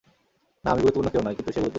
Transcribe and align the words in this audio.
না, 0.63 0.67
আমি 0.73 0.81
গুরুত্বপুর্ণ 0.85 1.07
কেউ 1.13 1.21
নই, 1.25 1.33
কিন্তু 1.35 1.35
সে 1.35 1.43
গুরুত্বপূর্ণ। 1.51 1.69